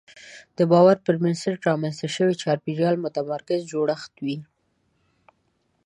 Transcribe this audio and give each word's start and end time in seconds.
د 0.57 0.59
باور 0.71 0.97
پر 1.05 1.15
بنسټ 1.21 1.59
رامنځته 1.69 2.07
شوی 2.15 2.33
چاپېریال 2.43 2.95
متمرکز 3.05 3.61
جوړښت 3.71 4.13
وي. 4.25 4.37